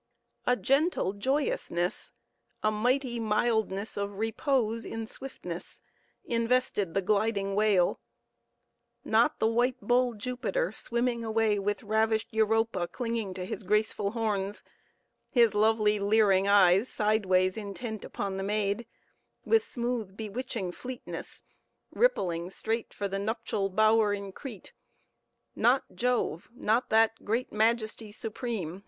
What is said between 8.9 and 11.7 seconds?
Not the white bull Jupiter swimming away